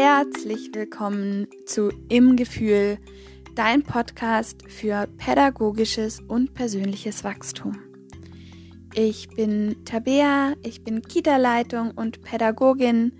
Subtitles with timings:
[0.00, 2.98] Herzlich willkommen zu Im Gefühl,
[3.56, 7.76] dein Podcast für pädagogisches und persönliches Wachstum.
[8.94, 13.10] Ich bin Tabea, ich bin Kita-Leitung und Pädagogin,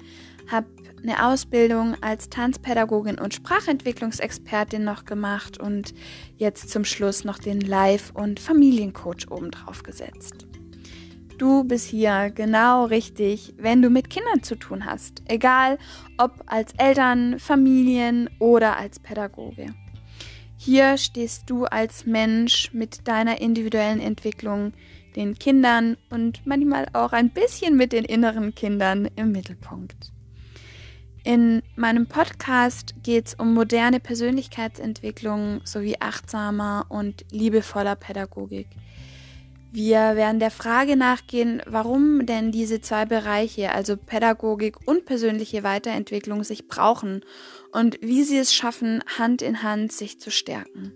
[0.48, 0.68] habe
[1.02, 5.94] eine Ausbildung als Tanzpädagogin und Sprachentwicklungsexpertin noch gemacht und
[6.36, 10.46] jetzt zum Schluss noch den Live- und Familiencoach obendrauf gesetzt.
[11.38, 15.78] Du bist hier genau richtig, wenn du mit Kindern zu tun hast, egal
[16.16, 19.66] ob als Eltern, Familien oder als Pädagoge.
[20.56, 24.72] Hier stehst du als Mensch mit deiner individuellen Entwicklung,
[25.14, 30.10] den Kindern und manchmal auch ein bisschen mit den inneren Kindern im Mittelpunkt.
[31.22, 38.66] In meinem Podcast geht es um moderne Persönlichkeitsentwicklung sowie achtsamer und liebevoller Pädagogik.
[39.70, 46.42] Wir werden der Frage nachgehen, warum denn diese zwei Bereiche, also Pädagogik und persönliche Weiterentwicklung,
[46.42, 47.22] sich brauchen
[47.72, 50.92] und wie sie es schaffen, Hand in Hand sich zu stärken.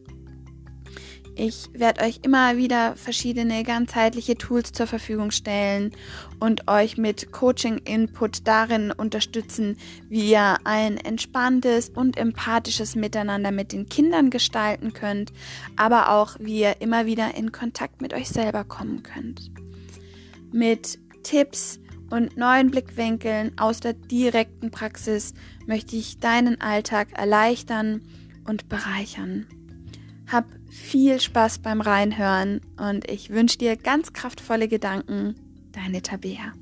[1.34, 5.92] Ich werde euch immer wieder verschiedene ganzheitliche Tools zur Verfügung stellen
[6.40, 9.78] und euch mit Coaching-Input darin unterstützen,
[10.10, 15.32] wie ihr ein entspanntes und empathisches Miteinander mit den Kindern gestalten könnt,
[15.76, 19.50] aber auch wie ihr immer wieder in Kontakt mit euch selber kommen könnt.
[20.52, 21.80] Mit Tipps
[22.10, 25.32] und neuen Blickwinkeln aus der direkten Praxis
[25.66, 28.02] möchte ich deinen Alltag erleichtern
[28.44, 29.46] und bereichern.
[30.32, 35.34] Hab viel Spaß beim Reinhören und ich wünsche dir ganz kraftvolle Gedanken.
[35.72, 36.52] Deine Tabea.